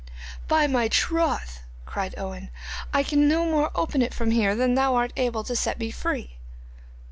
[0.47, 2.49] 'By my troth!' cried Owen,
[2.91, 5.91] 'I can no more open it from here than thou art able to set me
[5.91, 6.37] free.